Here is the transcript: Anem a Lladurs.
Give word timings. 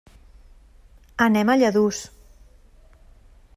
Anem 1.27 1.53
a 1.53 1.57
Lladurs. 1.59 2.01